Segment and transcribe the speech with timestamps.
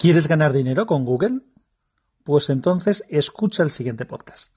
[0.00, 1.40] ¿Quieres ganar dinero con Google?
[2.22, 4.54] Pues entonces escucha el siguiente podcast.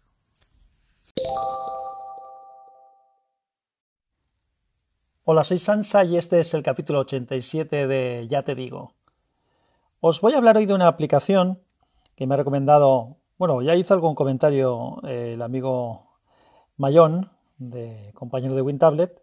[5.24, 8.94] Hola, soy Sansa y este es el capítulo 87 de Ya te digo.
[10.00, 11.60] Os voy a hablar hoy de una aplicación
[12.16, 16.20] que me ha recomendado, bueno, ya hizo algún comentario eh, el amigo
[16.78, 19.20] Mayón, de compañero de WinTablet.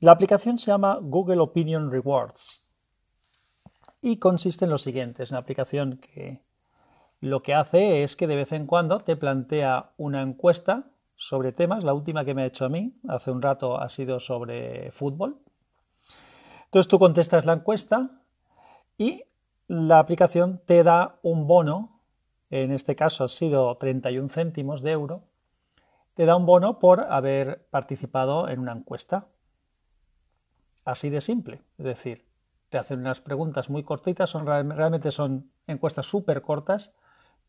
[0.00, 2.63] La aplicación se llama Google Opinion Rewards
[4.04, 5.22] y consiste en lo siguiente.
[5.22, 6.42] Es una aplicación que
[7.20, 11.84] lo que hace es que de vez en cuando te plantea una encuesta sobre temas.
[11.84, 15.38] La última que me ha hecho a mí hace un rato ha sido sobre fútbol.
[16.66, 18.20] Entonces tú contestas la encuesta
[18.98, 19.24] y
[19.68, 22.02] la aplicación te da un bono,
[22.50, 25.24] en este caso ha sido 31 céntimos de euro,
[26.12, 29.28] te da un bono por haber participado en una encuesta.
[30.84, 31.62] Así de simple.
[31.78, 32.33] Es decir,
[32.74, 36.92] te hacen unas preguntas muy cortitas, son, realmente son encuestas súper cortas,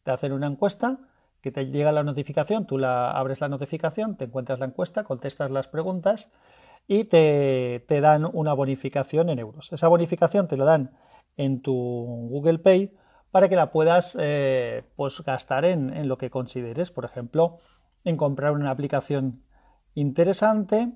[0.04, 1.00] te hacen una encuesta
[1.42, 5.50] que te llega la notificación, tú la abres la notificación, te encuentras la encuesta, contestas
[5.50, 6.30] las preguntas
[6.86, 9.74] y te, dan una bonificación en euros.
[9.74, 10.92] Esa bonificación te la dan
[11.38, 12.94] en tu Google Pay
[13.32, 17.58] para que la puedas eh, pues gastar en, en lo que consideres, por ejemplo,
[18.04, 19.42] en comprar una aplicación
[19.96, 20.94] interesante,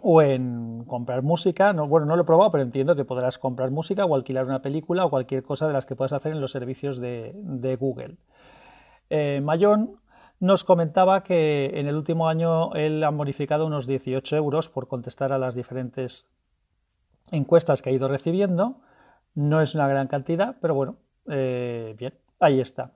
[0.00, 1.72] o en comprar música.
[1.72, 4.62] No, bueno, no lo he probado, pero entiendo que podrás comprar música o alquilar una
[4.62, 8.16] película o cualquier cosa de las que puedas hacer en los servicios de, Google.
[9.10, 10.00] Eh, Mayón
[10.40, 15.32] nos comentaba que en el último año él ha bonificado unos 18 euros por contestar
[15.32, 16.26] a las diferentes
[17.30, 18.80] encuestas que ha ido recibiendo.
[19.34, 20.96] No es una gran cantidad, pero bueno,
[21.28, 22.92] eh, bien, ahí está.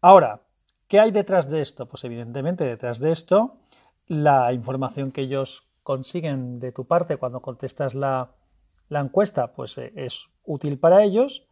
[0.00, 0.40] Ahora,
[0.88, 1.86] ¿qué hay detrás de esto?
[1.86, 3.58] Pues evidentemente detrás de esto
[4.06, 8.34] la información que ellos consiguen de tu parte cuando contestas la,
[8.90, 11.46] encuesta, pues eh, es útil para ellos.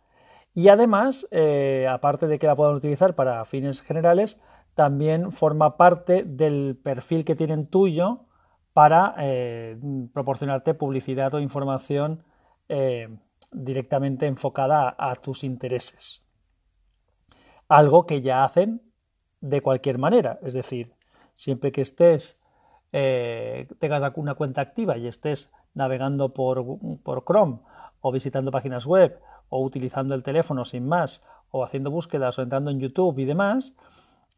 [0.54, 4.40] Y además, eh, aparte de que la puedan utilizar para fines generales,
[4.74, 8.26] también forma parte del perfil que tienen tuyo
[8.72, 9.78] para eh,
[10.12, 12.24] proporcionarte publicidad o información
[13.50, 16.22] directamente enfocada a, tus intereses.
[17.68, 18.80] Algo que ya hacen
[19.42, 20.94] de cualquier manera, es decir,
[21.34, 22.38] siempre que estés
[22.92, 26.64] eh, tengas una cuenta activa y estés navegando por,
[27.02, 27.60] por Chrome
[28.00, 32.70] o visitando páginas web o utilizando el teléfono sin más o haciendo búsquedas o entrando
[32.70, 33.74] en YouTube y demás,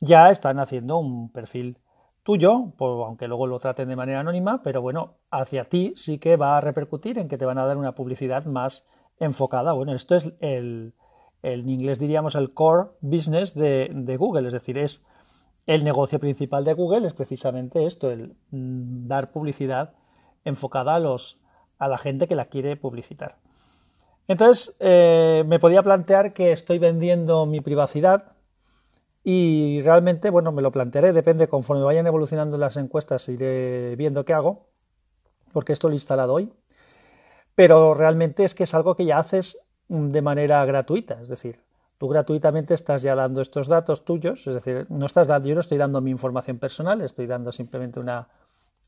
[0.01, 1.79] ya están haciendo un perfil
[2.23, 6.57] tuyo, aunque luego lo traten de manera anónima, pero bueno, hacia ti sí que va
[6.57, 8.85] a repercutir en que te van a dar una publicidad más
[9.19, 9.73] enfocada.
[9.73, 10.95] Bueno, esto es el,
[11.43, 15.05] en inglés diríamos el core business de, de Google, es decir, es
[15.67, 19.95] el negocio principal de Google es precisamente esto, el mm, dar publicidad
[20.45, 21.39] enfocada a, los,
[21.79, 23.39] a la gente que la quiere publicitar.
[24.29, 28.33] Entonces, eh, me podía plantear que estoy vendiendo mi privacidad
[29.23, 34.35] y realmente, bueno, me lo plantearé, depende, conforme vayan evolucionando las encuestas, iré viendo qué
[34.35, 34.69] hago,
[35.53, 36.53] porque esto lo he instalado hoy.
[37.55, 39.59] Pero realmente es que es algo que ya haces
[39.89, 41.64] mm, de manera gratuita, es decir,
[42.05, 45.63] Tú gratuitamente estás ya dando estos datos tuyos, es decir, no estás dando, yo no
[45.63, 48.29] estoy dando mi información personal, estoy dando simplemente una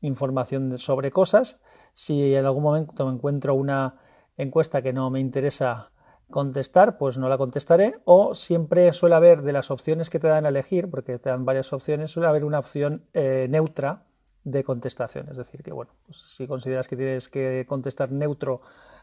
[0.01, 1.59] información sobre cosas.
[1.93, 3.95] Si en algún momento me encuentro una
[4.37, 5.89] encuesta que no me interesa
[6.29, 7.99] contestar, pues no la contestaré.
[8.05, 11.43] O siempre suele haber de las opciones que te dan a elegir, porque te dan
[11.43, 14.03] varias opciones, suele haber una opción eh, neutra
[14.43, 15.27] de contestación.
[15.31, 18.61] Es decir, que bueno, pues si consideras que tienes que contestar neutro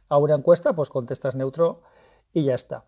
[0.08, 1.82] a una encuesta, pues contestas neutro
[2.32, 2.84] y ya está.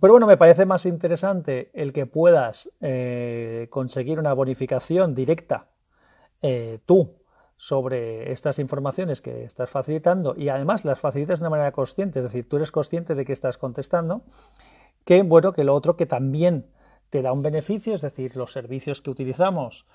[0.00, 5.68] Pero bueno, me parece más interesante el que puedas eh, conseguir una bonificación directa
[6.40, 7.16] eh, tú
[7.56, 12.26] sobre estas informaciones que estás facilitando y además las facilitas de una manera consciente, es
[12.26, 14.22] decir, tú eres consciente de que estás contestando,
[15.04, 16.70] que bueno, que lo otro que también
[17.10, 19.86] te da un beneficio, es decir, los servicios que utilizamos,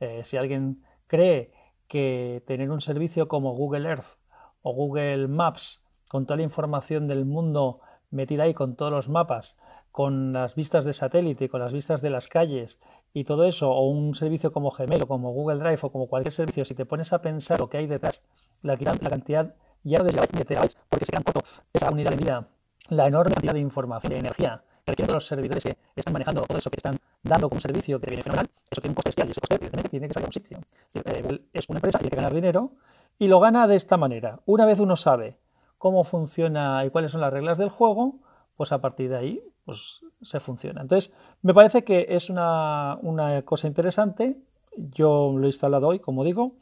[0.00, 1.52] eh, si alguien cree
[1.86, 4.16] que tener un servicio como Google Earth
[4.62, 7.80] o Google Maps con toda la información del mundo
[8.12, 9.56] metida ahí con todos los mapas,
[9.90, 12.78] con las vistas de satélite, con las vistas de las calles
[13.12, 16.32] y todo eso, o un servicio como Gmail o como Google Drive o como cualquier
[16.32, 18.22] servicio, si te pones a pensar lo que hay detrás,
[18.62, 22.48] la, la cantidad ya no de terabytes, porque se quedan cortos esa unidad de medida,
[22.88, 26.58] la enorme cantidad de información, de energía que requieren los servidores que están manejando todo
[26.58, 29.40] eso que están dando como servicio que viene fenomenal, eso tiene un coste y ese
[29.40, 29.58] coste
[29.90, 30.58] tiene que salir a un sitio.
[30.94, 32.72] Eh, es una empresa y hay que ganar dinero
[33.18, 34.40] y lo gana de esta manera.
[34.44, 35.38] Una vez uno sabe
[35.82, 38.20] cómo funciona y cuáles son las reglas del juego,
[38.56, 40.80] pues a partir de ahí pues se funciona.
[40.80, 41.12] Entonces,
[41.42, 43.00] me parece que es una,
[43.44, 44.40] cosa interesante.
[44.76, 46.54] Yo lo he instalado hoy, como digo,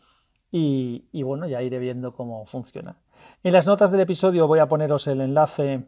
[0.50, 2.96] y, bueno, ya iré viendo cómo funciona.
[3.42, 5.84] En las notas del episodio voy a poneros el enlace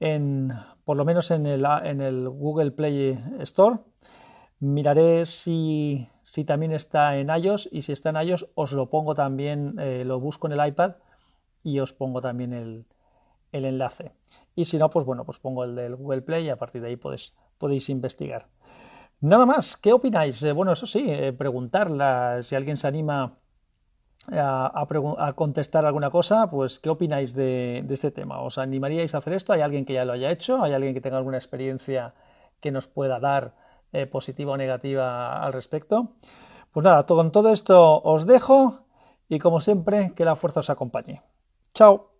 [0.00, 0.52] en,
[0.84, 3.76] por lo menos en el, en el Google Play Store.
[4.58, 9.14] Miraré si, si, también está en iOS y si está en iOS os lo pongo
[9.14, 10.96] también, eh, lo busco en el iPad
[11.66, 12.86] y os pongo también el,
[13.50, 14.12] enlace.
[14.54, 16.88] Y si no, pues bueno, pues pongo el del Google Play y a partir de
[16.88, 18.46] ahí podéis, podéis investigar.
[19.20, 20.40] Nada más, ¿qué opináis?
[20.44, 23.38] Eh, bueno, eso sí, eh, preguntarla si alguien se anima
[24.30, 28.40] a, contestar alguna cosa, pues ¿qué opináis de, este tema?
[28.42, 29.52] ¿Os animaríais a hacer esto?
[29.52, 30.62] ¿Hay alguien que ya lo haya hecho?
[30.62, 32.14] ¿Hay alguien que tenga alguna experiencia
[32.60, 33.56] que nos pueda dar
[33.92, 36.12] eh, positiva o negativa al respecto?
[36.70, 38.86] Pues nada, con todo esto os dejo
[39.28, 41.22] y como siempre, que la fuerza os acompañe.
[41.76, 42.10] Chao.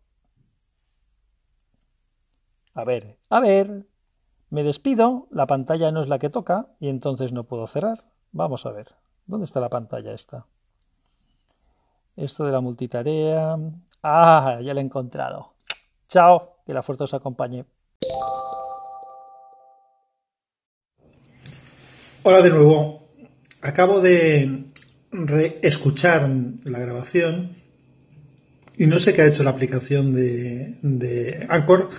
[2.75, 3.87] A ver, a ver.
[4.51, 8.05] Me despido, la pantalla no es la que toca y entonces no puedo cerrar.
[8.33, 8.95] Vamos a ver.
[9.25, 10.47] ¿Dónde está la pantalla esta?
[12.17, 13.57] Esto de la multitarea.
[14.03, 15.55] Ah, ya lo he encontrado.
[16.07, 17.65] Chao, que la fuerza os acompañe.
[22.25, 23.09] Hola de nuevo.
[23.63, 24.67] Acabo de
[25.63, 26.29] escuchar
[26.65, 27.66] la grabación
[28.79, 31.91] y no sé qué ha hecho la aplicación de, de Anchor,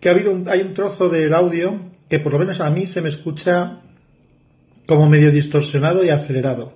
[0.00, 3.02] que ha habido hay un trozo del audio que por lo menos a mí se
[3.02, 3.80] me escucha
[4.86, 6.72] como medio distorsionado y acelerado.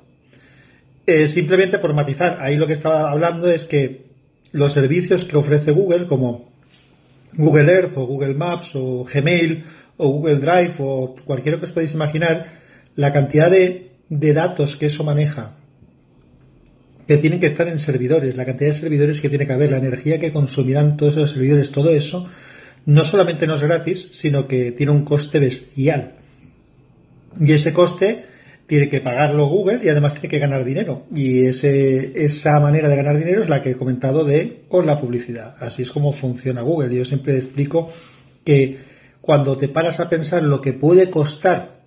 [1.07, 4.05] Eh, simplemente por matizar, ahí lo que estaba hablando es que
[4.53, 6.53] los servicios que ofrece Google, como
[7.35, 9.65] Google Earth o Google Maps o Gmail
[9.97, 12.47] o Google Drive o cualquiera que os podéis imaginar,
[12.95, 15.57] la cantidad de datos que eso maneja,
[17.07, 19.79] que tienen que estar en servidores, la cantidad de servidores que tiene que haber, la
[19.79, 22.29] energía que consumirán todos esos servidores, todo eso,
[22.87, 26.15] no solamente no es gratis, sino que tiene un coste bestial.
[27.41, 28.25] Y ese coste
[28.67, 31.05] tiene que pagarlo Google y además tiene que ganar dinero.
[31.15, 35.01] Y ese, esa manera de ganar dinero es la que he comentado de con la
[35.01, 35.57] publicidad.
[35.59, 36.95] Así es como funciona Google.
[36.95, 37.91] Yo siempre explico
[38.45, 38.79] que
[39.21, 41.83] cuando te paras a pensar lo que puede costar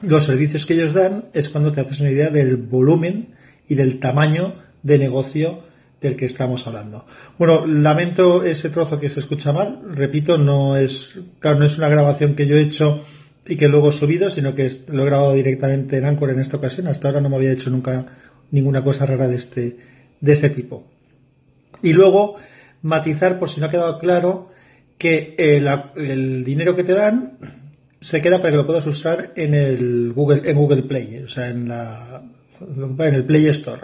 [0.00, 3.34] los servicios que ellos dan, es cuando te haces una idea del volumen
[3.68, 5.62] y del tamaño de negocio
[6.00, 7.06] del que estamos hablando.
[7.38, 9.80] Bueno, lamento ese trozo que se escucha mal.
[9.94, 13.00] Repito, no es, claro, no es una grabación que yo he hecho
[13.46, 16.58] y que luego he subido, sino que lo he grabado directamente en Anchor en esta
[16.58, 16.88] ocasión.
[16.88, 18.06] Hasta ahora no me había hecho nunca
[18.50, 19.78] ninguna cosa rara de este,
[20.20, 20.86] de este tipo.
[21.82, 22.36] Y luego
[22.82, 24.50] matizar, por si no ha quedado claro,
[24.98, 27.38] que el, el dinero que te dan
[28.00, 31.48] se queda para que lo puedas usar en el Google, en Google Play, o sea,
[31.48, 32.22] en, la,
[32.60, 33.82] en el Play Store.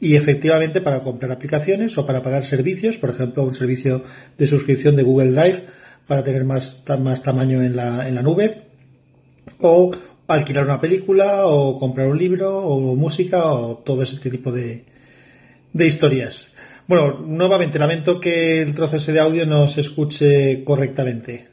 [0.00, 4.04] Y efectivamente para comprar aplicaciones o para pagar servicios, por ejemplo, un servicio
[4.36, 5.64] de suscripción de Google Drive
[6.06, 8.62] para tener más, más tamaño en la, en la nube,
[9.60, 9.90] o
[10.28, 14.84] alquilar una película o comprar un libro o música o todo ese tipo de,
[15.72, 16.56] de historias.
[16.86, 21.48] Bueno, nuevamente lamento que el trozo de audio no se escuche correctamente.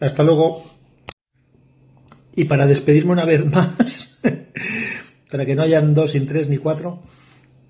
[0.00, 0.64] Hasta luego.
[2.34, 4.20] Y para despedirme una vez más,
[5.30, 7.02] para que no hayan dos, sin tres ni cuatro,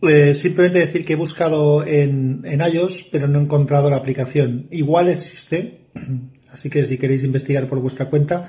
[0.02, 4.68] eh, simplemente decir que he buscado en, en iOS, pero no he encontrado la aplicación.
[4.70, 5.80] Igual existe,
[6.52, 8.48] así que si queréis investigar por vuestra cuenta,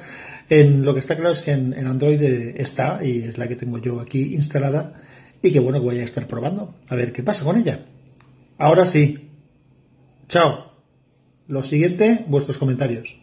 [0.49, 3.77] en, lo que está claro es que en, Android está y es la que tengo
[3.77, 5.01] yo aquí instalada
[5.41, 7.85] y que bueno, voy a estar probando a ver qué pasa con ella.
[8.57, 9.29] Ahora sí.
[10.27, 10.73] Chao.
[11.47, 13.18] Lo siguiente, vuestros comentarios.